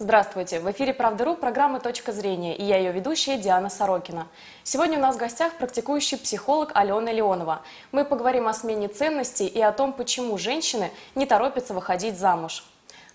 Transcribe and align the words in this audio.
Здравствуйте! 0.00 0.60
В 0.60 0.70
эфире 0.70 0.94
«Правда.ру» 0.94 1.34
программа 1.34 1.80
«Точка 1.80 2.12
зрения» 2.12 2.56
и 2.56 2.62
я 2.62 2.76
ее 2.76 2.92
ведущая 2.92 3.36
Диана 3.36 3.68
Сорокина. 3.68 4.28
Сегодня 4.62 4.96
у 4.96 5.00
нас 5.00 5.16
в 5.16 5.18
гостях 5.18 5.54
практикующий 5.54 6.16
психолог 6.16 6.70
Алена 6.74 7.10
Леонова. 7.10 7.62
Мы 7.90 8.04
поговорим 8.04 8.46
о 8.46 8.52
смене 8.52 8.86
ценностей 8.86 9.48
и 9.48 9.60
о 9.60 9.72
том, 9.72 9.92
почему 9.92 10.38
женщины 10.38 10.92
не 11.16 11.26
торопятся 11.26 11.74
выходить 11.74 12.16
замуж. 12.16 12.64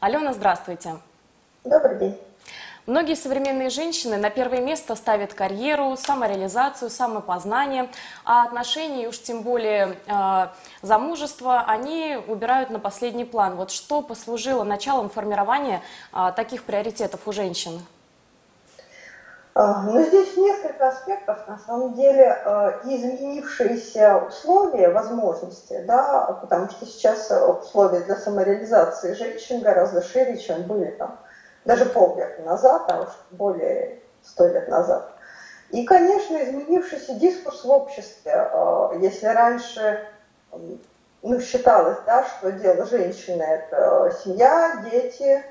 Алена, 0.01 0.33
здравствуйте! 0.33 0.97
Добрый 1.63 1.99
день! 1.99 2.17
Многие 2.85 3.15
современные 3.15 3.69
женщины 3.69 4.17
на 4.17 4.29
первое 4.29 4.59
место 4.59 4.95
ставят 4.95 5.33
карьеру, 5.33 5.95
самореализацию, 5.95 6.89
самопознание, 6.89 7.89
а 8.25 8.43
отношения, 8.43 9.07
уж 9.07 9.21
тем 9.21 9.41
более 9.41 9.95
э, 10.05 10.47
замужество, 10.81 11.61
они 11.61 12.19
убирают 12.27 12.71
на 12.71 12.79
последний 12.79 13.23
план. 13.23 13.55
Вот 13.55 13.71
что 13.71 14.01
послужило 14.01 14.65
началом 14.65 15.09
формирования 15.09 15.81
э, 16.11 16.33
таких 16.35 16.65
приоритетов 16.65 17.21
у 17.25 17.31
женщин? 17.31 17.79
А, 19.53 19.83
ну, 19.83 20.03
здесь 20.03 20.35
несколько 20.35 20.89
аспектов, 20.89 21.47
на 21.47 21.59
самом 21.59 21.93
деле, 21.93 22.37
изменившиеся 22.83 24.17
условия, 24.17 24.89
возможности, 24.89 25.81
да, 25.87 26.37
потому 26.41 26.69
что 26.69 26.85
сейчас 26.85 27.31
условия 27.31 28.01
для 28.01 28.17
самореализации 28.17 29.13
женщин 29.13 29.61
гораздо 29.61 30.01
шире, 30.01 30.37
чем 30.37 30.63
были 30.63 30.91
там 30.91 31.17
даже 31.65 31.85
полвека 31.85 32.41
назад, 32.41 32.83
а 32.87 33.01
уж 33.01 33.09
более 33.31 33.99
сто 34.21 34.47
лет 34.47 34.67
назад. 34.67 35.09
И, 35.69 35.85
конечно, 35.85 36.37
изменившийся 36.43 37.15
дискурс 37.15 37.63
в 37.63 37.69
обществе. 37.69 38.31
Э, 38.35 38.89
если 38.99 39.25
раньше 39.27 40.05
ну, 41.21 41.39
считалось, 41.39 41.97
да, 42.05 42.25
что 42.25 42.51
дело 42.51 42.85
женщины– 42.85 43.41
это 43.43 44.15
семья, 44.23 44.83
дети, 44.91 45.23
э, 45.23 45.41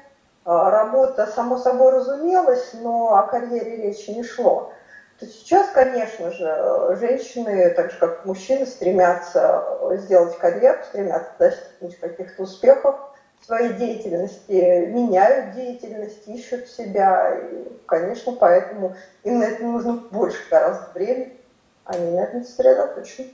работа, 0.45 1.27
само 1.27 1.59
собой 1.59 1.93
разумелось, 1.93 2.71
но 2.75 3.17
о 3.17 3.23
карьере 3.25 3.77
речи 3.79 4.11
не 4.11 4.23
шло. 4.23 4.73
То 5.19 5.27
сейчас, 5.27 5.69
конечно 5.71 6.31
же, 6.31 6.97
женщины, 7.01 7.71
так 7.71 7.91
же 7.91 7.99
как 7.99 8.25
мужчины, 8.25 8.67
стремятся 8.67 9.65
сделать 9.93 10.37
карьеру, 10.39 10.79
стремятся 10.85 11.31
достигнуть 11.39 11.99
каких-то 11.99 12.43
успехов– 12.43 12.97
своей 13.45 13.73
деятельности, 13.75 14.87
меняют 14.87 15.55
деятельность, 15.55 16.27
ищут 16.27 16.69
себя. 16.69 17.37
И, 17.37 17.69
конечно, 17.87 18.33
поэтому 18.33 18.97
им 19.25 19.39
на 19.39 19.45
это 19.45 19.65
нужно 19.65 19.95
больше 20.11 20.39
гораздо 20.51 20.89
времени. 20.95 21.37
Они 21.85 22.11
на 22.13 22.21
этом 22.21 22.45
сосредоточены. 22.45 23.33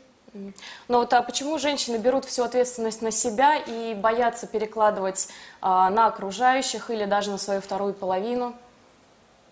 Но 0.89 0.99
вот 0.99 1.13
а 1.13 1.23
почему 1.23 1.59
женщины 1.59 1.97
берут 1.97 2.25
всю 2.25 2.45
ответственность 2.45 3.03
на 3.03 3.11
себя 3.11 3.57
и 3.57 3.95
боятся 3.95 4.47
перекладывать 4.47 5.29
а, 5.61 5.91
на 5.91 6.07
окружающих 6.07 6.91
или 6.91 7.05
даже 7.05 7.31
на 7.31 7.39
свою 7.39 7.61
вторую 7.61 7.95
половину? 7.95 8.55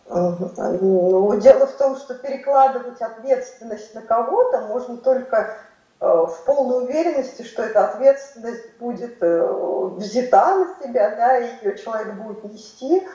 Ну, 0.09 1.41
дело 1.41 1.67
в 1.67 1.77
том, 1.77 1.97
что 1.97 2.15
перекладывать 2.15 3.01
ответственность 3.01 3.95
на 3.95 4.03
кого-то 4.03 4.61
можно 4.63 4.99
только 4.99 5.57
в 5.99 6.45
полной 6.45 6.85
уверенности, 6.85 7.43
что 7.43 7.63
эта 7.63 7.87
ответственность 7.87 8.77
будет 8.79 9.17
э, 9.23 9.47
взята 9.97 10.57
на 10.57 10.75
себя, 10.83 11.11
да, 11.17 11.39
и 11.39 11.49
ее 11.63 11.79
человек 11.79 12.15
будет 12.15 12.45
нести. 12.45 13.07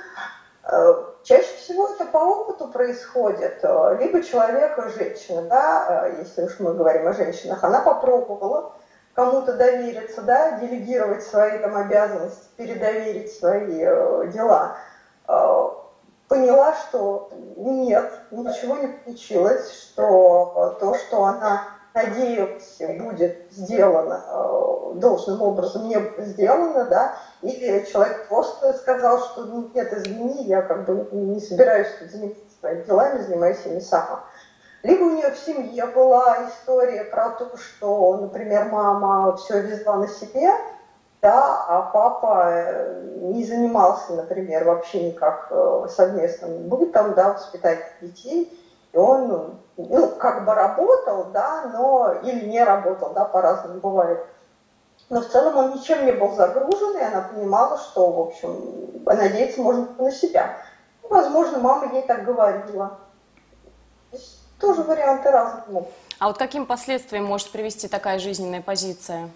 Э, 0.64 0.94
чаще 1.24 1.56
всего 1.58 1.90
это 1.90 2.06
по 2.06 2.18
опыту 2.18 2.70
происходит. 2.70 3.64
Либо 4.00 4.24
человек, 4.24 4.80
женщина, 4.98 5.44
да, 5.44 6.08
если 6.20 6.44
уж 6.44 6.60
мы 6.60 6.74
говорим 6.74 7.08
о 7.08 7.14
женщинах, 7.14 7.64
она 7.64 7.82
попробовала 7.82 8.74
кому-то 9.14 9.54
довериться, 9.54 10.24
да, 10.24 10.54
делегировать 10.54 11.24
свои 11.24 11.60
там 11.60 11.76
обязанности, 11.76 12.48
передоверить 12.58 13.32
свои 13.32 13.78
дела. 14.32 14.78
Поняла, 16.28 16.74
что 16.76 17.30
нет, 17.58 18.10
ничего 18.32 18.78
не 18.78 18.88
получилось, 18.88 19.70
что 19.74 20.78
то, 20.80 20.96
что 20.96 21.26
она 21.26 21.81
надеюсь, 21.94 22.82
будет 23.00 23.38
сделано 23.52 24.24
э, 24.28 24.94
должным 24.96 25.42
образом, 25.42 25.88
не 25.88 25.98
сделано, 26.20 26.86
да, 26.86 27.16
или 27.42 27.86
человек 27.86 28.28
просто 28.28 28.74
сказал, 28.74 29.20
что 29.20 29.46
ну, 29.46 29.70
нет, 29.74 29.92
извини, 29.94 30.44
я 30.44 30.62
как 30.62 30.86
бы 30.86 31.08
не 31.12 31.40
собираюсь 31.40 31.88
заниматься 32.10 32.42
своими 32.60 32.84
делами, 32.84 33.22
занимаюсь 33.22 33.66
ими 33.66 33.80
сама. 33.80 34.24
Либо 34.84 35.04
у 35.04 35.10
нее 35.12 35.32
в 35.32 35.38
семье 35.38 35.86
была 35.88 36.48
история 36.50 37.04
про 37.04 37.30
то, 37.32 37.56
что, 37.58 38.18
например, 38.18 38.66
мама 38.66 39.36
все 39.38 39.62
везла 39.62 39.98
на 39.98 40.08
себе, 40.08 40.50
да, 41.22 41.66
а 41.68 41.92
папа 41.94 42.48
э, 42.50 43.04
не 43.22 43.46
занимался, 43.46 44.14
например, 44.14 44.64
вообще 44.64 45.12
никак 45.12 45.48
э, 45.52 45.86
совместным 45.90 46.68
бытом, 46.68 47.14
да, 47.14 47.34
воспитать 47.34 47.80
детей, 48.02 48.52
он 48.94 49.58
ну, 49.78 50.08
как 50.18 50.46
бы 50.46 50.54
работал, 50.54 51.26
да, 51.34 51.72
но 51.74 52.14
или 52.24 52.46
не 52.46 52.64
работал, 52.64 53.12
да, 53.14 53.26
по-разному 53.26 53.80
бывает. 53.80 54.26
Но 55.10 55.22
в 55.22 55.28
целом 55.28 55.58
он 55.58 55.74
ничем 55.76 56.06
не 56.06 56.12
был 56.12 56.34
загружен, 56.34 56.98
и 56.98 57.02
она 57.02 57.22
понимала, 57.22 57.78
что, 57.78 58.12
в 58.12 58.20
общем, 58.22 59.04
надеяться 59.06 59.62
можно 59.62 59.88
на 59.98 60.12
себя. 60.12 60.58
Возможно, 61.04 61.60
мама 61.60 61.94
ей 61.94 62.04
так 62.04 62.24
говорила. 62.24 62.98
Тоже 64.60 64.84
варианты 64.84 65.32
разные. 65.32 65.86
А 66.20 66.28
вот 66.28 66.38
каким 66.38 66.66
последствиям 66.66 67.26
может 67.26 67.52
привести 67.52 67.88
такая 67.88 68.20
жизненная 68.20 68.62
позиция? 68.62 69.30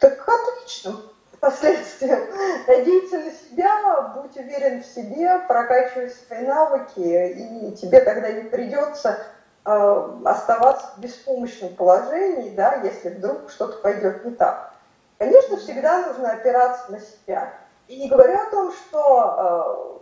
Так 0.00 0.28
отлично 0.28 0.96
последствиям. 1.40 2.20
Надеяться 2.66 3.18
на 3.18 3.30
себя, 3.30 4.12
будь 4.16 4.36
уверен 4.36 4.82
в 4.82 4.86
себе, 4.86 5.40
прокачивай 5.46 6.10
свои 6.10 6.46
навыки, 6.46 6.98
и 6.98 7.72
тебе 7.72 8.00
тогда 8.00 8.30
не 8.32 8.42
придется 8.42 9.18
э, 9.64 10.08
оставаться 10.24 10.86
в 10.96 11.00
беспомощном 11.00 11.74
положении, 11.74 12.54
да, 12.54 12.80
если 12.82 13.10
вдруг 13.10 13.50
что-то 13.50 13.78
пойдет 13.78 14.24
не 14.24 14.32
так. 14.32 14.72
Конечно, 15.18 15.56
всегда 15.56 16.06
нужно 16.06 16.30
опираться 16.32 16.92
на 16.92 17.00
себя. 17.00 17.52
И 17.88 17.96
не 18.02 18.08
говоря 18.08 18.42
о 18.42 18.50
том, 18.50 18.72
что 18.72 19.98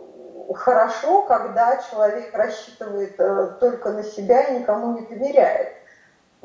э, 0.49 0.53
хорошо, 0.53 1.23
когда 1.23 1.81
человек 1.89 2.33
рассчитывает 2.33 3.19
э, 3.19 3.57
только 3.59 3.91
на 3.91 4.03
себя 4.03 4.43
и 4.43 4.59
никому 4.59 4.99
не 4.99 5.05
доверяет. 5.05 5.76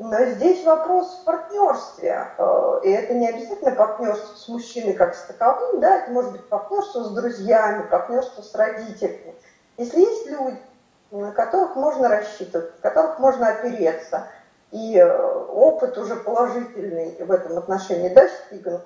Но 0.05 0.25
здесь 0.25 0.65
вопрос 0.65 1.21
в 1.21 1.23
партнерстве. 1.23 2.27
Э, 2.37 2.81
и 2.83 2.89
это 2.89 3.13
не 3.13 3.29
обязательно 3.29 3.71
партнерство 3.71 4.35
с 4.35 4.49
мужчиной 4.49 4.93
как 4.95 5.15
с 5.15 5.21
таковым, 5.21 5.79
да, 5.79 5.99
это 5.99 6.11
может 6.11 6.33
быть 6.33 6.45
партнерство 6.49 7.05
с 7.05 7.09
друзьями, 7.11 7.87
партнерство 7.87 8.41
с 8.41 8.53
родителями. 8.53 9.33
Если 9.77 10.01
есть 10.01 10.27
люди, 10.27 10.59
на 11.11 11.31
которых 11.31 11.77
можно 11.77 12.09
рассчитывать, 12.09 12.73
на 12.83 12.89
которых 12.89 13.19
можно 13.19 13.47
опереться, 13.47 14.27
и 14.71 14.97
э, 14.97 15.07
опыт 15.07 15.97
уже 15.97 16.17
положительный 16.17 17.15
в 17.23 17.31
этом 17.31 17.57
отношении 17.57 18.09
достигнут, 18.09 18.81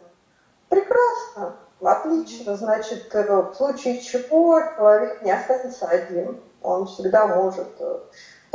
прекрасно, 0.69 1.55
отлично, 1.81 2.55
значит, 2.57 3.09
э, 3.16 3.23
в 3.23 3.55
случае 3.55 4.01
чего 4.01 4.61
человек 4.75 5.23
не 5.23 5.31
останется 5.31 5.88
один, 5.88 6.39
он 6.61 6.85
всегда 6.85 7.25
может 7.25 7.69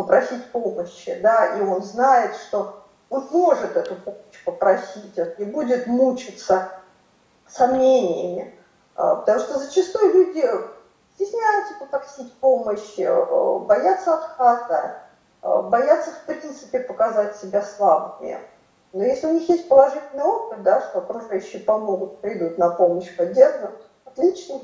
попросить 0.03 0.51
помощи, 0.51 1.19
да, 1.23 1.59
и 1.59 1.63
он 1.63 1.83
знает, 1.83 2.35
что 2.35 2.85
он 3.09 3.29
может 3.31 3.77
эту 3.77 3.95
помощь 3.97 4.45
попросить, 4.45 5.19
он 5.19 5.29
не 5.39 5.45
будет 5.45 5.87
мучиться 5.87 6.71
сомнениями, 7.49 8.55
а, 8.97 9.17
потому 9.17 9.41
что 9.41 9.59
зачастую 9.59 10.13
люди 10.13 10.45
стесняются 11.15 11.75
попросить 11.79 12.33
помощи, 12.39 13.07
а, 13.09 13.59
боятся 13.61 14.15
отказа, 14.15 14.99
а, 15.41 15.63
боятся 15.63 16.11
в 16.11 16.27
принципе 16.27 16.81
показать 16.81 17.37
себя 17.37 17.63
слабыми. 17.63 18.39
Но 18.93 19.05
если 19.05 19.29
у 19.29 19.33
них 19.33 19.49
есть 19.49 19.69
положительный 19.69 20.25
опыт, 20.25 20.63
да, 20.63 20.81
что 20.81 20.99
окружающие 20.99 21.63
помогут, 21.63 22.21
придут 22.21 22.59
на 22.59 22.71
помощь, 22.71 23.15
поддержат, 23.17 23.81
отлично. 24.05 24.61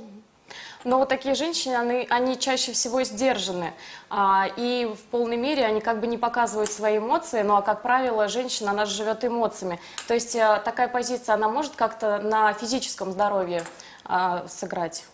Но 0.89 1.01
вот 1.01 1.11
такие 1.11 1.35
женщины, 1.35 1.75
они, 1.75 2.07
они 2.09 2.39
чаще 2.39 2.73
всего 2.73 3.03
сдержаны. 3.03 3.75
А, 4.09 4.47
и 4.57 4.87
в 4.87 5.11
полной 5.11 5.37
мере 5.37 5.67
они 5.67 5.83
как 5.83 6.01
бы 6.01 6.07
не 6.07 6.17
показывают 6.17 6.73
свои 6.73 6.97
эмоции, 6.97 7.43
ну 7.43 7.57
а 7.57 7.63
как 7.63 7.83
правило, 7.83 8.27
женщина, 8.27 8.71
она 8.71 8.87
живет 8.87 9.23
эмоциями. 9.23 9.79
То 10.07 10.15
есть 10.15 10.35
а, 10.35 10.61
такая 10.61 10.89
позиция, 10.89 11.35
она 11.35 11.51
может 11.51 11.77
как-то 11.77 12.21
на 12.21 12.55
физическом 12.55 13.13
здоровье 13.13 13.65
а, 14.07 14.47
сыграть? 14.49 15.05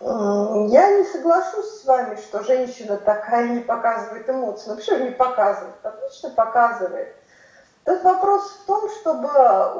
Я 0.00 0.98
не 0.98 1.04
соглашусь 1.04 1.80
с 1.80 1.84
вами, 1.84 2.14
что 2.14 2.44
женщина 2.44 2.96
такая 2.96 3.48
не 3.48 3.60
показывает 3.60 4.30
эмоции. 4.30 4.70
Ну, 4.70 4.76
почему 4.76 4.98
не 4.98 5.10
показывает? 5.10 5.74
Отлично 5.82 6.30
показывает. 6.30 7.16
Тут 7.84 8.04
вопрос 8.04 8.60
в 8.62 8.66
том, 8.66 8.88
чтобы 8.90 9.28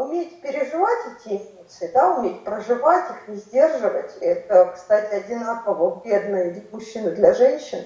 уметь 0.02 0.42
переживать 0.42 0.98
эти 1.24 1.36
эмоции, 1.36 1.90
да, 1.94 2.16
уметь 2.16 2.42
проживать 2.42 3.10
их, 3.10 3.28
не 3.28 3.36
сдерживать. 3.36 4.16
Это, 4.20 4.72
кстати, 4.74 5.14
одинаково 5.14 6.02
бедно 6.04 6.36
и 6.36 6.50
для 6.50 6.62
мужчин, 6.72 7.08
и 7.08 7.14
для 7.14 7.32
женщин. 7.32 7.84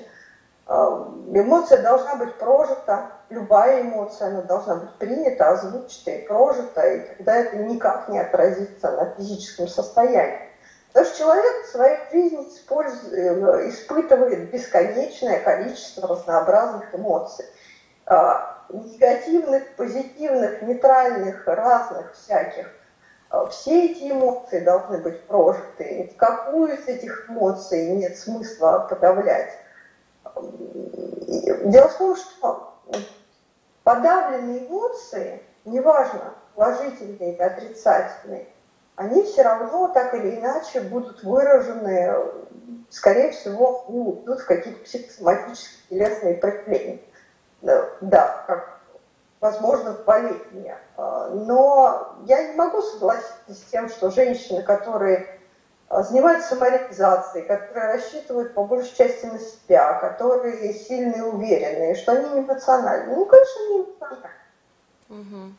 А, 0.67 1.07
эмоция 1.33 1.83
должна 1.83 2.17
быть 2.17 2.35
прожита, 2.39 3.13
любая 3.29 3.83
эмоция, 3.83 4.29
она 4.29 4.43
должна 4.43 4.77
быть 4.77 4.95
принята, 4.95 5.51
озвучена 5.51 6.15
и 6.15 6.27
прожита, 6.27 6.87
и 6.87 7.01
тогда 7.17 7.37
это 7.37 7.57
никак 7.59 8.09
не 8.09 8.19
отразится 8.19 8.91
на 8.93 9.15
физическом 9.17 9.69
состоянии. 9.69 10.41
Потому 10.89 11.07
что 11.07 11.19
человек 11.19 11.67
в 11.67 11.71
своей 11.73 11.99
жизни 12.11 12.49
э, 12.71 13.69
испытывает 13.69 14.51
бесконечное 14.51 15.41
количество 15.41 16.09
разнообразных 16.09 16.95
эмоций. 16.95 17.45
Негативных, 18.69 19.77
позитивных, 19.77 20.63
нейтральных, 20.63 21.47
разных 21.47 22.15
всяких. 22.15 22.71
А, 23.29 23.47
все 23.47 23.87
эти 23.91 24.11
эмоции 24.11 24.61
должны 24.61 24.99
быть 24.99 25.23
прожиты. 25.23 25.95
Ни 25.95 26.17
какую 26.17 26.77
из 26.77 26.87
этих 26.87 27.29
эмоций 27.29 27.91
нет 27.97 28.17
смысла 28.17 28.87
подавлять. 28.89 29.53
Дело 31.65 31.89
в 31.89 31.99
том, 31.99 32.17
что 32.17 32.75
подавленные 33.85 34.67
эмоции, 34.67 35.43
неважно, 35.65 36.35
положительные 36.55 37.35
или 37.35 37.43
отрицательные, 37.43 38.47
они 38.97 39.23
все 39.25 39.43
равно 39.43 39.89
так 39.89 40.15
или 40.15 40.37
иначе 40.37 40.81
будут 40.81 41.23
выражены, 41.23 42.15
скорее 42.89 43.31
всего, 43.33 43.85
идут 43.89 44.41
в 44.41 44.47
какие-то 44.47 44.83
психосоматические 44.85 45.81
телесные 45.91 46.35
проявления. 46.35 47.01
Да, 47.63 48.45
как, 48.47 48.81
возможно, 49.41 49.97
болезни. 50.07 50.75
А, 50.97 51.29
но 51.31 52.17
я 52.27 52.49
не 52.49 52.55
могу 52.55 52.83
согласиться 52.83 53.55
с 53.55 53.71
тем, 53.71 53.89
что 53.89 54.11
женщины, 54.11 54.63
которые 54.63 55.41
а, 55.89 56.03
занимаются 56.03 56.55
самореализацией, 56.55 57.47
которые 57.47 57.95
рассчитывают 57.95 58.55
по 58.55 58.65
большей 58.65 58.97
части 58.97 59.27
на 59.27 59.39
себя, 59.39 59.95
которые 59.95 60.73
сильные 60.75 61.19
и 61.19 61.21
уверенные, 61.21 61.95
что 61.95 62.13
они 62.13 62.29
не 62.31 62.41
эмоциональны. 62.41 63.15
Ну, 63.15 63.25
конечно, 63.25 63.61
не 63.69 63.81
эмоциональны. 63.83 64.31
Угу. 65.09 65.53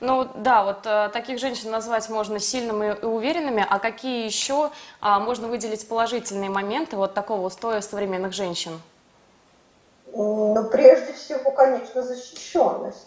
Ну 0.00 0.28
да, 0.36 0.62
вот 0.62 0.86
э, 0.86 1.10
таких 1.12 1.40
женщин 1.40 1.72
назвать 1.72 2.08
можно 2.08 2.38
сильными 2.38 2.96
и 3.02 3.04
уверенными, 3.04 3.66
а 3.68 3.80
какие 3.80 4.24
еще 4.24 4.70
а, 5.00 5.18
можно 5.18 5.48
выделить 5.48 5.88
положительные 5.88 6.50
моменты 6.50 6.96
вот 6.96 7.14
такого 7.14 7.46
устоя 7.46 7.80
современных 7.80 8.32
женщин? 8.32 8.80
Ну, 10.20 10.64
прежде 10.64 11.12
всего, 11.12 11.52
конечно, 11.52 12.02
защищенность. 12.02 13.06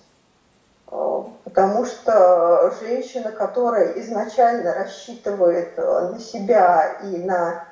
Э, 0.89 1.23
потому 1.43 1.85
что 1.85 2.73
женщина, 2.79 3.33
которая 3.33 3.99
изначально 3.99 4.73
рассчитывает 4.73 5.73
э, 5.75 6.09
на 6.13 6.19
себя 6.19 6.99
и 7.03 7.17
на 7.17 7.65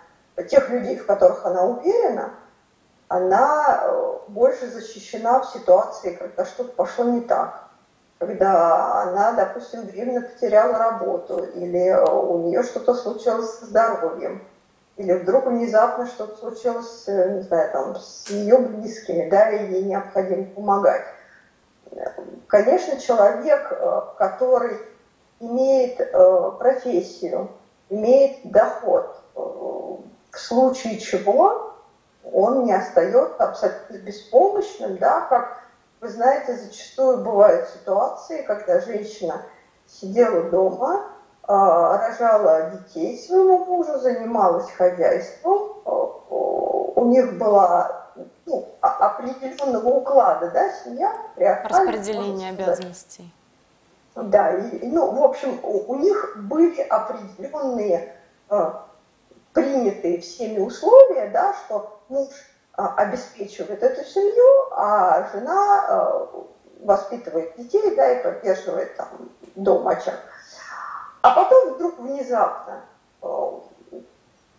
тех 0.49 0.69
людей, 0.69 0.97
в 0.97 1.05
которых 1.05 1.45
она 1.45 1.63
уверена, 1.63 2.31
она 3.07 3.81
э, 3.81 4.17
больше 4.27 4.69
защищена 4.69 5.39
в 5.39 5.53
ситуации, 5.53 6.15
когда 6.15 6.43
что-то 6.43 6.73
пошло 6.73 7.05
не 7.05 7.21
так 7.21 7.69
когда 8.19 9.03
она, 9.03 9.31
допустим, 9.31 9.83
временно 9.83 10.19
потеряла 10.19 10.77
работу, 10.77 11.41
или 11.55 11.89
у 12.05 12.39
нее 12.39 12.63
что-то 12.63 12.93
случилось 12.93 13.59
со 13.59 13.65
здоровьем, 13.65 14.43
или 14.99 15.13
вдруг 15.13 15.45
внезапно 15.45 16.05
что-то 16.07 16.35
случилось, 16.35 17.07
не 17.07 17.41
знаю, 17.41 17.71
там, 17.71 17.95
с 17.95 18.29
ее 18.29 18.57
близкими, 18.57 19.29
да, 19.29 19.49
и 19.49 19.71
ей 19.71 19.83
необходимо 19.85 20.43
помогать. 20.43 21.05
Конечно, 22.47 22.99
человек, 22.99 23.71
э, 23.71 24.01
который 24.17 24.77
имеет 25.39 26.01
э, 26.01 26.51
профессию, 26.59 27.49
имеет 27.89 28.51
доход, 28.51 29.15
э, 29.35 29.39
в 29.39 30.37
случае 30.37 30.99
чего 30.99 31.75
он 32.33 32.65
не 32.65 32.73
остается 32.73 33.35
абсолютно 33.37 33.97
беспомощным, 33.99 34.97
да, 34.97 35.21
как 35.21 35.61
вы 36.01 36.09
знаете, 36.09 36.57
зачастую 36.57 37.23
бывают 37.23 37.69
ситуации, 37.69 38.41
когда 38.41 38.81
женщина 38.81 39.43
сидела 39.87 40.49
дома, 40.49 41.05
рожала 41.49 42.71
детей 42.71 43.17
своему 43.17 43.65
мужу, 43.65 43.97
занималась 43.99 44.69
хозяйством, 44.71 45.81
а, 45.85 45.91
у 46.95 47.05
них 47.05 47.37
была 47.37 48.07
ну, 48.45 48.67
определенного 48.81 49.89
уклада, 49.89 50.51
да, 50.51 50.69
семья. 50.83 51.15
Распределение 51.63 52.51
обязанностей. 52.51 53.33
Да, 54.15 54.51
и, 54.51 54.87
ну, 54.87 55.11
в 55.11 55.23
общем, 55.23 55.59
у, 55.63 55.93
у 55.93 55.95
них 55.95 56.37
были 56.37 56.81
определенные 56.81 58.13
э, 58.49 58.71
принятые 59.53 60.19
всеми 60.19 60.59
условия, 60.59 61.29
да, 61.31 61.55
что 61.65 61.99
муж 62.09 62.29
а, 62.73 62.95
обеспечивает 62.95 63.81
эту 63.81 64.03
семью, 64.03 64.67
а 64.71 65.29
жена 65.31 65.85
а, 65.87 66.29
воспитывает 66.81 67.55
детей, 67.57 67.95
да, 67.95 68.11
и 68.11 68.23
поддерживает 68.23 68.95
там 68.97 69.07
дом, 69.55 69.87
очаг. 69.87 70.19
А 71.21 71.31
потом 71.31 71.73
вдруг 71.73 71.99
внезапно 71.99 72.81
а, 73.21 73.61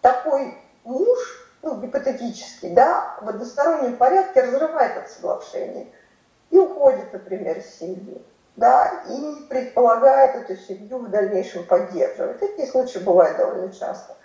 такой 0.00 0.58
муж, 0.84 1.18
ну, 1.62 1.80
гипотетический, 1.80 2.70
да, 2.70 3.16
в 3.20 3.28
одностороннем 3.28 3.96
порядке 3.96 4.42
разрывает 4.42 4.96
это 4.96 5.08
соглашение 5.08 5.88
и 6.50 6.58
уходит, 6.58 7.12
например, 7.12 7.58
из 7.58 7.78
семьи, 7.78 8.22
да, 8.56 9.04
и 9.08 9.16
не 9.16 9.40
предполагает 9.42 10.36
эту 10.36 10.60
семью 10.60 10.98
в 10.98 11.10
дальнейшем 11.10 11.64
поддерживать. 11.64 12.40
Такие 12.40 12.68
случаи 12.68 12.98
бывают 12.98 13.38
довольно 13.38 13.72
часто. 13.72 14.16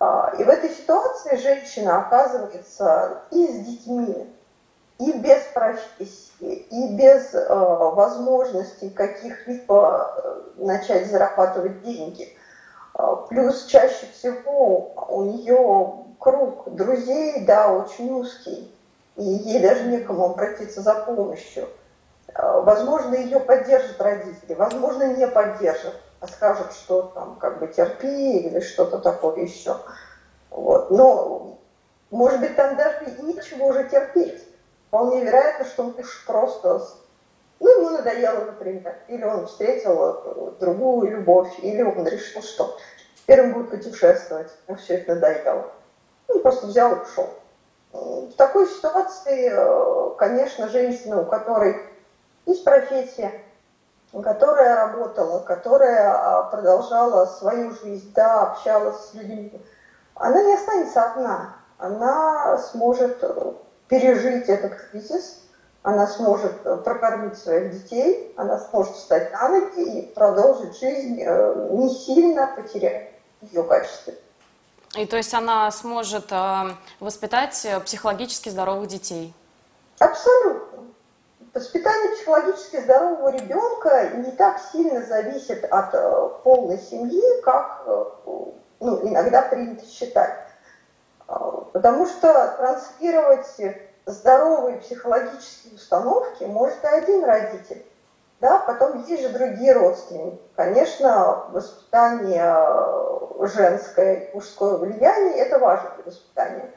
А, 0.00 0.34
и 0.38 0.44
в 0.44 0.48
этой 0.48 0.70
ситуации 0.70 1.36
женщина 1.36 1.98
оказывается 1.98 3.22
и 3.30 3.46
с 3.46 3.64
детьми, 3.64 4.34
и 4.98 5.12
без 5.12 5.42
профессии, 5.54 6.66
и 6.70 6.96
без 6.96 7.34
э, 7.34 7.46
возможностей 7.48 8.90
каких-либо 8.90 10.14
э, 10.16 10.42
начать 10.64 11.10
зарабатывать 11.10 11.82
деньги. 11.82 12.36
Э, 12.98 13.16
плюс 13.28 13.66
чаще 13.66 14.06
всего 14.12 14.92
у 15.08 15.24
нее 15.24 16.04
круг 16.18 16.74
друзей, 16.74 17.44
да, 17.44 17.72
очень 17.72 18.12
узкий, 18.12 18.72
и 19.16 19.24
ей 19.24 19.60
даже 19.60 19.84
некому 19.84 20.26
обратиться 20.26 20.80
за 20.80 20.94
помощью. 20.94 21.68
Э, 22.34 22.60
возможно, 22.60 23.14
ее 23.14 23.40
поддержат 23.40 24.00
родители, 24.00 24.54
возможно, 24.54 25.14
не 25.14 25.26
поддержат 25.26 25.94
скажут, 26.26 26.72
что 26.72 27.02
там 27.14 27.36
как 27.36 27.58
бы 27.58 27.68
терпи 27.68 28.38
или 28.38 28.60
что-то 28.60 28.98
такое 28.98 29.40
еще. 29.40 29.76
Вот. 30.50 30.90
Но, 30.90 31.58
может 32.10 32.40
быть, 32.40 32.56
там 32.56 32.76
даже 32.76 33.06
ничего 33.22 33.68
уже 33.68 33.88
терпеть. 33.88 34.42
Вполне 34.88 35.24
вероятно, 35.24 35.64
что 35.66 35.84
муж 35.84 36.24
просто, 36.26 36.82
надоело, 37.98 38.44
например, 38.44 38.96
или 39.08 39.24
он 39.24 39.46
встретил 39.46 40.54
другую 40.60 41.10
любовь, 41.10 41.52
или 41.60 41.82
он 41.82 42.06
решил, 42.06 42.42
что 42.42 42.76
теперь 43.16 43.42
он 43.42 43.52
будет 43.52 43.70
путешествовать, 43.70 44.50
ему 44.68 44.76
все 44.76 44.94
это 44.94 45.14
надоело. 45.14 45.70
Ну, 46.28 46.40
просто 46.40 46.66
взял 46.66 46.94
и 46.94 47.02
ушел. 47.02 47.28
В 47.92 48.32
такой 48.32 48.66
ситуации, 48.66 49.50
э, 49.52 50.16
конечно, 50.18 50.68
женщина, 50.68 51.20
у 51.20 51.24
которой 51.24 51.76
есть 52.46 52.64
профессия, 52.64 53.32
которая 54.22 54.76
работала, 54.76 55.40
которая 55.40 56.12
а, 56.12 56.42
продолжала 56.44 57.26
свою 57.26 57.72
жизнь, 57.72 58.12
да, 58.14 58.42
общалась 58.42 59.10
с 59.10 59.14
людьми, 59.14 59.60
она 60.14 60.42
не 60.42 60.54
останется 60.54 61.02
одна. 61.02 61.56
Она 61.78 62.58
сможет 62.58 63.18
э, 63.22 63.52
пережить 63.88 64.48
этот 64.48 64.74
кризис, 64.76 65.42
она 65.84 66.08
сможет 66.08 66.54
э, 66.64 66.76
прокормить 66.78 67.38
своих 67.38 67.70
детей, 67.70 68.34
она 68.36 68.58
сможет 68.58 68.96
встать 68.96 69.32
на 69.32 69.48
ноги 69.48 70.00
и 70.00 70.12
продолжить 70.12 70.76
жизнь, 70.80 71.22
э, 71.24 71.68
не 71.70 71.88
сильно 71.94 72.52
потеряв 72.56 73.04
ее 73.42 73.62
качестве. 73.62 74.16
И 74.96 75.06
то 75.06 75.16
есть 75.16 75.32
она 75.34 75.70
сможет 75.70 76.32
воспитать 77.00 77.66
психологически 77.84 78.48
здоровых 78.48 78.88
детей? 78.88 79.34
Абсолютно. 79.98 80.74
Воспитание 81.54 82.16
психологически 82.16 82.80
здорового 82.80 83.28
ребенка 83.28 84.10
не 84.16 84.32
так 84.32 84.60
сильно 84.72 85.06
зависит 85.06 85.64
от 85.64 85.94
э, 85.94 86.28
полной 86.42 86.78
семьи, 86.78 87.40
как 87.42 87.84
э, 87.86 88.04
ну, 88.80 89.08
иногда 89.08 89.42
принято 89.42 89.86
считать. 89.86 90.48
Э, 91.28 91.34
потому 91.72 92.06
что 92.06 92.56
транслировать 92.58 93.46
здоровые 94.06 94.78
психологические 94.78 95.74
установки 95.74 96.44
может 96.44 96.82
и 96.84 96.88
один 96.88 97.24
родитель. 97.24 97.84
Да, 98.40 98.58
потом 98.58 99.04
есть 99.04 99.22
же 99.22 99.28
другие 99.30 99.72
родственники. 99.72 100.40
Конечно, 100.54 101.46
воспитание 101.50 102.56
женское 103.46 104.14
и 104.14 104.34
мужское 104.34 104.76
влияние– 104.76 105.36
это 105.38 105.58
важно 105.58 105.90
для 105.96 106.04
воспитания. 106.04 106.70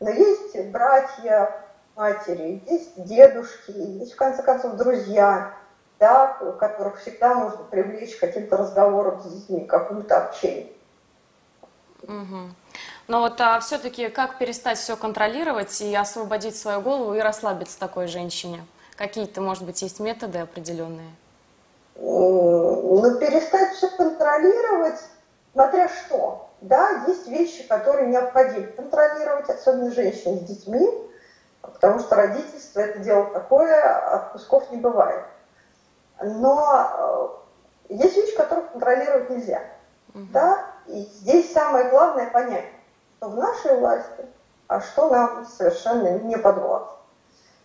Но 0.00 0.10
есть 0.10 0.58
братья, 0.70 1.62
матери, 1.94 2.62
есть 2.66 3.04
дедушки, 3.04 3.70
есть, 3.70 4.14
в 4.14 4.16
конце 4.16 4.42
концов, 4.42 4.74
друзья, 4.74 5.54
да, 6.00 6.36
которых 6.58 6.98
всегда 6.98 7.34
можно 7.34 7.62
привлечь 7.64 8.16
к 8.16 8.20
каким-то 8.20 8.56
разговорам 8.56 9.20
с 9.20 9.24
детьми, 9.26 9.64
к 9.64 9.70
какому-то 9.70 10.24
общению. 10.24 10.72
Угу. 12.02 12.50
Но 13.12 13.20
вот 13.20 13.38
а 13.42 13.60
все-таки 13.60 14.08
как 14.08 14.38
перестать 14.38 14.78
все 14.78 14.96
контролировать 14.96 15.82
и 15.82 15.94
освободить 15.94 16.56
свою 16.56 16.80
голову 16.80 17.12
и 17.12 17.20
расслабиться 17.20 17.78
такой 17.78 18.06
женщине? 18.06 18.64
Какие-то, 18.96 19.42
может 19.42 19.66
быть, 19.66 19.82
есть 19.82 20.00
методы 20.00 20.38
определенные? 20.38 21.10
Ну, 21.96 23.18
перестать 23.20 23.74
все 23.74 23.90
контролировать, 23.90 24.98
смотря 25.52 25.90
что. 25.90 26.48
Да, 26.62 27.04
есть 27.06 27.28
вещи, 27.28 27.68
которые 27.68 28.08
необходимо 28.08 28.68
контролировать, 28.68 29.50
особенно 29.50 29.92
женщин 29.92 30.38
с 30.38 30.44
детьми, 30.44 30.88
потому 31.60 31.98
что 31.98 32.16
родительство 32.16 32.80
это 32.80 33.00
дело 33.00 33.26
такое, 33.26 34.14
отпусков 34.14 34.70
не 34.70 34.78
бывает. 34.78 35.26
Но 36.18 37.36
э, 37.90 37.94
есть 37.94 38.16
вещи, 38.16 38.34
которых 38.38 38.72
контролировать 38.72 39.28
нельзя. 39.28 39.60
Угу. 40.14 40.28
Да? 40.32 40.64
И 40.86 41.02
здесь 41.02 41.52
самое 41.52 41.90
главное 41.90 42.30
понять, 42.30 42.71
что 43.22 43.28
в 43.28 43.36
нашей 43.36 43.78
власти, 43.78 44.24
а 44.66 44.80
что 44.80 45.08
нам 45.08 45.46
совершенно 45.46 46.18
не 46.18 46.36
подвластно. 46.36 46.96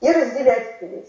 И 0.01 0.11
разделять 0.11 0.81
эти. 0.81 1.07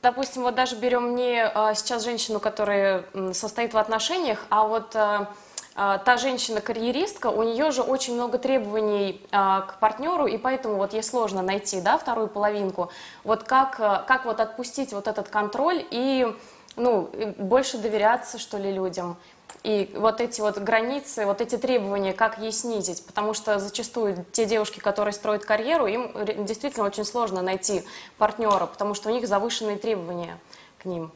Допустим, 0.00 0.42
вот 0.42 0.54
даже 0.54 0.76
берем 0.76 1.14
не 1.14 1.44
а, 1.44 1.74
сейчас 1.74 2.02
женщину, 2.02 2.40
которая 2.40 3.04
состоит 3.34 3.74
в 3.74 3.78
отношениях, 3.78 4.46
а 4.48 4.66
вот 4.66 4.96
а, 4.96 5.30
а, 5.76 5.98
та 5.98 6.16
женщина-карьеристка, 6.16 7.26
у 7.26 7.42
нее 7.42 7.70
же 7.70 7.82
очень 7.82 8.14
много 8.14 8.38
требований 8.38 9.20
к 9.30 9.76
партнеру, 9.78 10.26
и 10.26 10.38
поэтому 10.38 10.76
вот 10.76 10.94
ей 10.94 11.02
сложно 11.02 11.42
найти, 11.42 11.82
да, 11.82 11.98
вторую 11.98 12.28
половинку. 12.28 12.90
Вот 13.24 13.44
как, 13.44 13.76
как 13.76 14.24
вот 14.24 14.40
отпустить 14.40 14.94
вот 14.94 15.06
этот 15.06 15.28
контроль 15.28 15.86
и, 15.90 16.34
ну, 16.76 17.10
больше 17.36 17.76
доверяться, 17.76 18.38
что 18.38 18.56
ли, 18.56 18.72
людям? 18.72 19.18
И 19.62 19.92
вот 19.96 20.20
эти 20.20 20.40
вот 20.40 20.58
границы, 20.58 21.24
вот 21.24 21.40
эти 21.40 21.56
требования, 21.56 22.12
как 22.12 22.38
ей 22.38 22.50
снизить? 22.50 23.06
Потому 23.06 23.32
что 23.32 23.60
зачастую 23.60 24.24
те 24.32 24.44
девушки, 24.44 24.80
которые 24.80 25.12
строят 25.12 25.44
карьеру, 25.44 25.86
им 25.86 26.12
действительно 26.44 26.84
очень 26.84 27.04
сложно 27.04 27.42
найти 27.42 27.84
партнера, 28.18 28.66
потому 28.66 28.94
что 28.94 29.08
у 29.08 29.12
них 29.12 29.28
завышенные 29.28 29.78
требования 29.78 30.38
к 30.78 30.84
ним. 30.84 31.12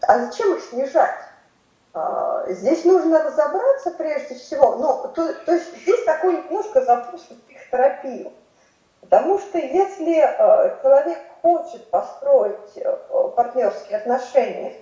А 0.00 0.18
зачем 0.18 0.56
их 0.56 0.64
снижать? 0.64 1.16
А, 1.94 2.44
здесь 2.48 2.84
нужно 2.84 3.22
разобраться 3.22 3.92
прежде 3.92 4.34
всего. 4.34 4.76
Ну, 4.76 5.12
то, 5.14 5.32
то 5.32 5.52
есть 5.52 5.82
здесь 5.82 6.04
такой 6.04 6.38
немножко 6.38 6.84
запрос 6.84 7.22
в 7.22 7.36
психотерапию. 7.46 8.32
Потому 9.00 9.38
что 9.38 9.58
если 9.58 10.20
э, 10.20 10.80
человек 10.80 11.18
хочет 11.42 11.90
построить 11.90 12.76
э, 12.76 12.96
партнерские 13.36 13.98
отношения, 13.98 14.74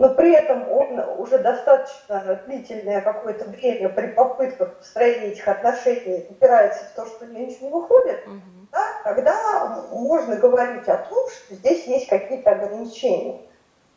но 0.00 0.08
при 0.14 0.32
этом 0.32 0.66
он 0.72 0.98
уже 1.18 1.38
достаточно 1.40 2.40
длительное 2.46 3.02
какое-то 3.02 3.44
время 3.44 3.90
при 3.90 4.06
попытках 4.06 4.78
построения 4.78 5.32
этих 5.32 5.46
отношений 5.46 6.26
упирается 6.30 6.84
в 6.86 6.96
то, 6.96 7.04
что 7.04 7.26
ничего 7.26 7.66
не 7.66 7.70
выходит, 7.70 8.26
угу. 8.26 8.40
да, 8.72 8.86
тогда 9.04 9.84
можно 9.92 10.36
говорить 10.36 10.88
о 10.88 10.96
том, 10.96 11.28
что 11.28 11.54
здесь 11.54 11.84
есть 11.86 12.08
какие-то 12.08 12.52
ограничения. 12.52 13.42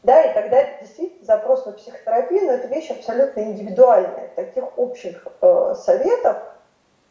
Да, 0.03 0.21
и 0.23 0.33
тогда 0.33 0.57
это 0.57 0.81
действительно 0.81 1.25
запрос 1.25 1.65
на 1.65 1.71
психотерапию, 1.71 2.47
но 2.47 2.51
это 2.51 2.67
вещь 2.67 2.91
абсолютно 2.91 3.39
индивидуальная. 3.39 4.27
Таких 4.35 4.77
общих 4.77 5.25
э, 5.39 5.75
советов 5.85 6.35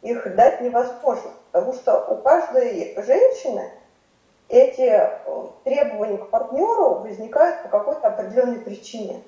их 0.02 0.36
дать 0.36 0.60
невозможно, 0.60 1.30
потому 1.50 1.72
что 1.72 2.04
у 2.08 2.18
каждой 2.18 2.94
женщины 3.02 3.70
эти 4.52 4.82
э, 4.82 5.46
требования 5.64 6.18
к 6.18 6.28
партнеру 6.28 6.96
возникают 6.96 7.62
по 7.62 7.68
какой-то 7.70 8.08
определенной 8.08 8.60
причине. 8.60 9.22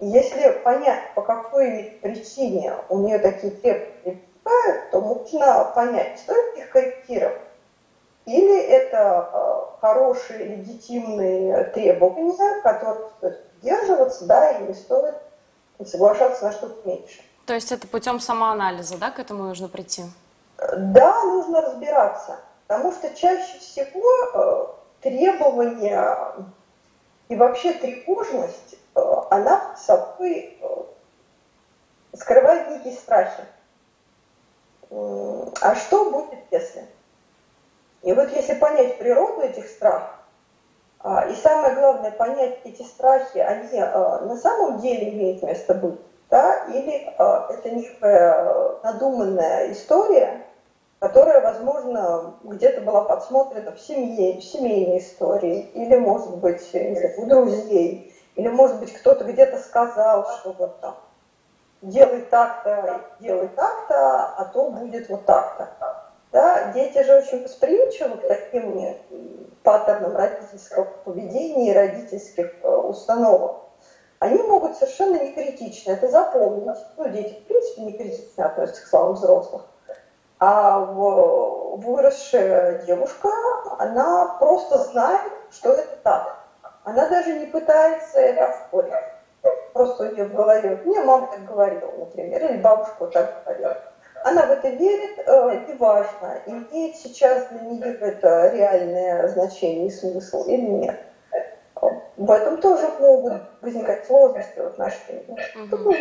И 0.00 0.06
если 0.06 0.50
понять, 0.64 1.14
по 1.14 1.22
какой 1.22 1.98
причине 2.02 2.74
у 2.88 2.98
нее 3.00 3.18
такие 3.18 3.52
требования 3.52 3.94
возникают, 4.04 4.90
то 4.90 5.00
можно 5.00 5.72
понять, 5.74 6.18
стоит 6.18 6.56
их 6.56 6.70
корректировать. 6.70 7.42
Или 8.24 8.58
это 8.58 9.28
э, 9.32 9.80
хорошие, 9.82 10.44
легитимные 10.56 11.64
требования, 11.64 12.62
которых 12.62 13.12
стоит 13.18 13.46
придерживаться, 13.50 14.24
да, 14.24 14.50
и 14.52 14.62
не 14.64 14.72
стоит 14.72 15.14
соглашаться 15.84 16.46
на 16.46 16.52
что-то 16.52 16.88
меньше. 16.88 17.20
То 17.44 17.52
есть 17.52 17.70
это 17.70 17.86
путем 17.86 18.18
самоанализа, 18.18 18.96
да, 18.96 19.10
к 19.10 19.18
этому 19.18 19.42
нужно 19.42 19.68
прийти? 19.68 20.04
Да, 20.56 21.22
нужно 21.24 21.60
разбираться. 21.60 22.38
Потому 22.66 22.92
что 22.92 23.14
чаще 23.14 23.58
всего 23.58 24.02
э, 24.34 24.66
требования 25.02 26.16
и 27.28 27.36
вообще 27.36 27.74
тревожность, 27.74 28.76
э, 28.94 29.00
она 29.30 29.76
собой 29.76 30.58
э, 30.60 32.16
скрывает 32.16 32.70
некие 32.70 32.94
страхи. 32.94 33.44
А 34.90 35.74
что 35.74 36.10
будет, 36.10 36.38
если? 36.50 36.86
И 38.02 38.12
вот 38.12 38.30
если 38.30 38.54
понять 38.54 38.98
природу 38.98 39.40
этих 39.40 39.66
страхов, 39.66 40.10
а, 41.00 41.26
и 41.26 41.34
самое 41.34 41.74
главное 41.74 42.12
понять, 42.12 42.60
эти 42.64 42.82
страхи, 42.82 43.38
они 43.38 43.80
на 43.80 44.36
самом 44.36 44.78
деле 44.78 45.10
имеют 45.10 45.42
место 45.42 45.74
быть, 45.74 45.98
да, 46.30 46.66
или 46.66 47.12
это 47.18 47.70
некая 47.70 48.76
надуманная 48.84 49.72
история, 49.72 50.43
которая, 50.98 51.40
возможно, 51.40 52.34
где-то 52.44 52.80
была 52.80 53.04
подсмотрена 53.04 53.72
в 53.72 53.80
семье, 53.80 54.38
в 54.38 54.44
семейной 54.44 54.98
истории, 54.98 55.70
или, 55.74 55.96
может 55.96 56.36
быть, 56.36 56.70
у 57.18 57.26
друзей, 57.26 58.14
или, 58.36 58.48
может 58.48 58.80
быть, 58.80 58.92
кто-то 58.92 59.24
где-то 59.24 59.58
сказал, 59.58 60.26
что 60.38 60.52
вот 60.52 60.80
там 60.80 60.96
делай 61.82 62.22
так-то, 62.22 63.00
делай 63.20 63.48
так-то, 63.48 64.34
а 64.36 64.44
то 64.52 64.70
будет 64.70 65.08
вот 65.08 65.24
так-то. 65.24 66.04
Да, 66.32 66.72
дети 66.72 67.00
же 67.04 67.18
очень 67.18 67.44
восприимчивы 67.44 68.16
к 68.16 68.26
таким 68.26 68.96
паттернам 69.62 70.16
родительского 70.16 70.84
поведения 71.04 71.70
и 71.70 71.74
родительских 71.74 72.54
э, 72.62 72.68
установок. 72.68 73.62
Они 74.18 74.42
могут 74.42 74.76
совершенно 74.76 75.22
не 75.22 75.32
критично 75.32 75.92
это 75.92 76.08
запомнить. 76.08 76.76
Ну, 76.96 77.08
дети, 77.08 77.40
в 77.40 77.46
принципе, 77.46 77.82
не 77.82 77.92
критично 77.92 78.46
относятся 78.46 78.82
к 78.82 78.86
словам 78.86 79.14
взрослых. 79.14 79.62
А 80.46 80.80
выросшая 80.80 82.82
девушка, 82.82 83.30
она 83.78 84.36
просто 84.38 84.76
знает, 84.76 85.32
что 85.50 85.72
это 85.72 85.96
так. 86.02 86.36
Она 86.82 87.08
даже 87.08 87.38
не 87.38 87.46
пытается 87.46 88.20
это 88.20 88.54
спорить. 88.66 88.92
Просто 89.72 90.04
у 90.04 90.12
нее 90.12 90.26
в 90.26 90.34
голове, 90.34 90.82
мне 90.84 91.00
мама 91.00 91.28
так 91.28 91.46
говорила, 91.46 91.90
например, 91.92 92.44
или 92.44 92.60
бабушка 92.60 93.06
так 93.06 93.42
говорила. 93.46 93.78
Она 94.22 94.44
в 94.44 94.50
это 94.50 94.68
верит, 94.68 95.26
э, 95.26 95.64
неважно, 95.66 96.38
имеет 96.44 96.96
сейчас 96.96 97.48
для 97.48 97.60
нее 97.60 97.94
это 98.00 98.50
реальное 98.50 99.26
значение 99.28 99.86
и 99.86 99.90
смысл 99.90 100.44
или 100.44 100.60
нет. 100.60 101.00
В 102.18 102.30
этом 102.30 102.60
тоже 102.60 102.86
могут 103.00 103.40
возникать 103.62 104.06
сложности 104.06 104.58
в 104.58 104.66
отношениях. 104.66 105.38
Угу. 105.72 105.94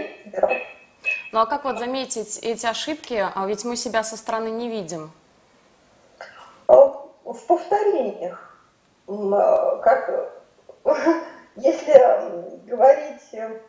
Ну 1.33 1.39
а 1.39 1.47
как 1.47 1.63
вот 1.63 1.79
заметить 1.79 2.37
эти 2.43 2.67
ошибки? 2.67 3.15
А 3.15 3.47
ведь 3.47 3.65
мы 3.65 3.75
себя 3.75 4.03
со 4.03 4.17
стороны 4.17 4.49
не 4.49 4.69
видим. 4.69 5.11
А, 6.67 6.75
в 7.25 7.47
повторениях. 7.47 8.55
А, 9.07 9.77
как, 9.77 10.31
если 11.55 12.69
говорить 12.69 13.59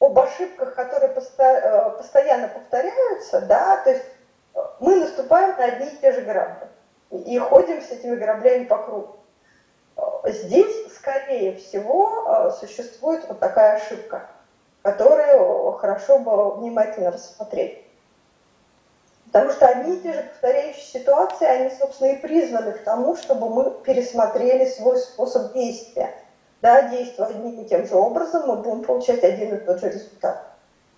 об 0.00 0.18
ошибках, 0.18 0.74
которые 0.74 1.12
э, 1.12 1.90
постоянно 1.90 2.48
повторяются, 2.48 3.42
да, 3.42 3.76
то 3.84 3.90
есть 3.90 4.04
мы 4.80 4.96
наступаем 4.96 5.56
на 5.56 5.64
одни 5.66 5.86
и 5.86 5.96
те 5.98 6.10
же 6.10 6.22
грабли 6.22 6.66
и 7.12 7.38
ходим 7.38 7.82
с 7.82 7.90
этими 7.92 8.16
граблями 8.16 8.64
по 8.64 8.78
кругу. 8.78 9.16
Здесь, 10.24 10.92
скорее 10.92 11.54
всего, 11.54 12.50
существует 12.58 13.28
вот 13.28 13.38
такая 13.38 13.76
ошибка– 13.76 14.28
которые 14.84 15.72
хорошо 15.78 16.18
бы 16.18 16.56
внимательно 16.56 17.10
рассмотреть. 17.10 17.82
Потому 19.32 19.50
что 19.50 19.66
одни 19.66 19.96
и 19.96 20.00
те 20.00 20.12
же 20.12 20.22
повторяющие 20.24 21.00
ситуации, 21.00 21.46
они, 21.46 21.70
собственно, 21.70 22.08
и 22.08 22.18
призваны 22.18 22.72
к 22.72 22.84
тому, 22.84 23.16
чтобы 23.16 23.48
мы 23.48 23.70
пересмотрели 23.82 24.66
свой 24.66 24.98
способ 24.98 25.54
действия. 25.54 26.14
Да, 26.60 26.82
действуя 26.82 27.28
одним 27.28 27.62
и 27.62 27.64
тем 27.64 27.86
же 27.86 27.96
образом, 27.96 28.46
мы 28.46 28.56
будем 28.56 28.84
получать 28.84 29.24
один 29.24 29.54
и 29.56 29.58
тот 29.58 29.80
же 29.80 29.88
результат. 29.88 30.42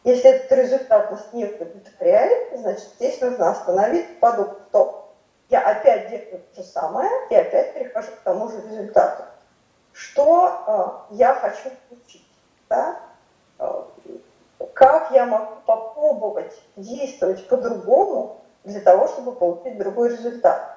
Если 0.03 0.31
этот 0.31 0.51
результат 0.53 1.11
нас 1.13 1.29
не 1.33 1.45
удовлетворяет, 1.45 2.59
значит, 2.59 2.89
здесь 2.97 3.21
нужно 3.21 3.51
остановиться, 3.51 4.13
подумать, 4.21 4.59
стоп, 4.69 5.13
я 5.49 5.61
опять 5.61 6.11
делаю 6.11 6.43
то 6.55 6.63
же 6.63 6.69
самое 6.69 7.11
и 7.31 7.37
опять 7.37 7.75
перехожу 7.75 8.11
к 8.11 8.25
тому 8.25 8.49
же 8.49 8.61
результату. 8.69 9.23
Что 9.93 11.07
э, 11.11 11.15
я 11.15 11.35
хочу 11.35 11.71
получить? 11.89 12.27
Да? 12.69 13.06
Как 14.75 15.11
я 15.13 15.27
могу 15.27 15.57
попробовать 15.65 16.53
действовать 16.77 17.47
по-другому 17.49 18.43
для 18.65 18.81
того, 18.81 19.09
чтобы 19.09 19.33
получить 19.33 19.79
другой 19.79 20.11
результат. 20.11 20.77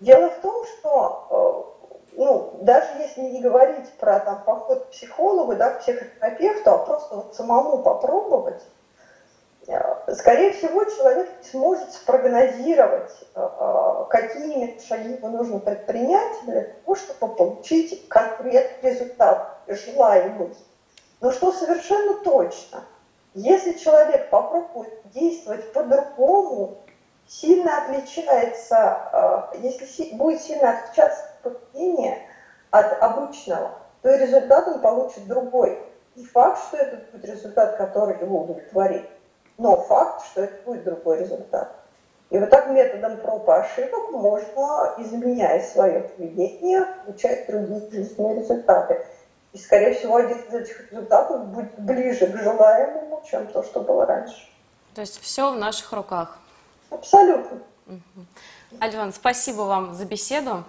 Дело 0.00 0.30
в 0.30 0.40
том, 0.40 0.64
что 0.66 1.26
э, 1.30 1.76
ну, 2.16 2.58
даже 2.62 2.86
если 2.98 3.20
не 3.20 3.40
говорить 3.40 3.90
про 3.98 4.20
там, 4.20 4.42
поход 4.42 4.86
к 4.86 4.90
психологу, 4.90 5.54
да, 5.54 5.70
к 5.70 5.80
психотерапевту, 5.80 6.70
а 6.70 6.78
просто 6.78 7.14
вот 7.14 7.34
самому 7.34 7.82
попробовать, 7.82 8.62
э, 9.68 10.14
скорее 10.14 10.52
всего, 10.52 10.84
человек 10.84 11.28
сможет 11.50 11.92
спрогнозировать, 11.92 13.12
э, 13.34 13.40
именно 14.36 14.80
шаги 14.80 15.12
ему 15.12 15.28
нужно 15.28 15.60
предпринять 15.60 16.44
для 16.44 16.62
того, 16.62 16.94
чтобы 16.94 17.34
получить 17.34 18.08
конкретный 18.08 18.90
результат, 18.90 19.58
желаемый. 19.66 20.54
Но 21.26 21.32
что 21.32 21.50
совершенно 21.50 22.14
точно, 22.22 22.84
Если 23.34 23.72
человек 23.72 24.30
попробует 24.30 24.92
действовать 25.12 25.72
по-другому, 25.72 26.78
сильно 27.26 27.82
отличается, 27.82 29.48
э, 29.52 29.58
если 29.58 30.14
будет 30.14 30.40
сильно 30.40 30.70
отличаться 30.70 31.24
поведение 31.42 32.20
от 32.70 33.02
обычного, 33.02 33.72
то 34.02 34.14
и 34.14 34.20
результат 34.20 34.68
он 34.68 34.80
получит 34.80 35.26
другой. 35.26 35.76
Не 36.14 36.24
факт, 36.26 36.62
что 36.68 36.76
это 36.76 36.98
будет 37.10 37.24
результат, 37.24 37.76
который 37.76 38.20
его 38.20 38.42
удовлетворит, 38.42 39.10
но 39.58 39.78
факт, 39.78 40.24
что 40.26 40.44
это 40.44 40.62
будет 40.64 40.84
другой 40.84 41.18
результат. 41.18 41.74
И 42.30 42.38
вот 42.38 42.50
так 42.50 42.68
методом 42.68 43.16
проб 43.16 43.48
и 43.48 43.52
ошибок 43.52 44.12
можно, 44.12 44.94
изменяя 44.98 45.60
свое 45.60 46.02
поведение, 46.02 46.86
получать 47.04 47.48
другие 47.48 47.90
жизненные 47.90 48.36
результаты. 48.36 49.04
И, 49.56 49.58
скорее 49.58 49.94
всего, 49.94 50.16
один 50.16 50.36
из 50.36 50.52
этих 50.52 50.90
результатов 50.90 51.46
будет 51.46 51.78
ближе 51.78 52.26
к 52.26 52.36
желаемому, 52.36 53.24
чем 53.26 53.46
то, 53.46 53.62
что 53.62 53.80
было 53.80 54.04
раньше. 54.04 54.50
То 54.94 55.00
есть 55.00 55.18
все 55.18 55.50
в 55.50 55.56
наших 55.56 55.94
руках. 55.94 56.36
Абсолютно. 56.90 57.62
Альван, 58.80 59.14
спасибо 59.14 59.62
вам 59.62 59.94
за 59.94 60.04
беседу. 60.04 60.64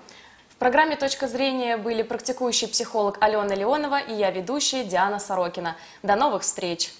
В 0.47 0.55
программе 0.55 0.95
«Точка 0.95 1.27
зрения» 1.27 1.75
были 1.75 2.01
практикующий 2.01 2.69
психолог 2.69 3.17
Алена 3.19 3.53
Леонова 3.53 3.99
и 3.99 4.13
я, 4.13 4.31
ведущая 4.31 4.85
Диана 4.85 5.19
Сорокина. 5.19 5.75
До 6.01 6.15
новых 6.15 6.43
встреч! 6.43 6.93